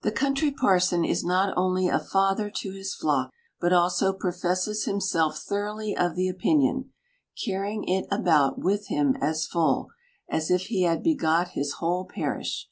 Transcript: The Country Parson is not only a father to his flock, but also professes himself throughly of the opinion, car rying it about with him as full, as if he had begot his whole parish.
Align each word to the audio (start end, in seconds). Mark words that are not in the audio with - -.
The 0.00 0.10
Country 0.10 0.50
Parson 0.50 1.04
is 1.04 1.22
not 1.22 1.56
only 1.56 1.86
a 1.86 2.00
father 2.00 2.50
to 2.50 2.72
his 2.72 2.96
flock, 2.96 3.30
but 3.60 3.72
also 3.72 4.12
professes 4.12 4.86
himself 4.86 5.38
throughly 5.38 5.96
of 5.96 6.16
the 6.16 6.28
opinion, 6.28 6.90
car 7.46 7.60
rying 7.60 7.84
it 7.88 8.06
about 8.10 8.58
with 8.58 8.88
him 8.88 9.14
as 9.20 9.46
full, 9.46 9.90
as 10.28 10.50
if 10.50 10.62
he 10.62 10.82
had 10.82 11.04
begot 11.04 11.50
his 11.50 11.74
whole 11.74 12.06
parish. 12.06 12.68